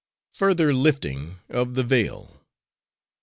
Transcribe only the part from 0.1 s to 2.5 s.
FURTHER LIFTING OF THE VEIL.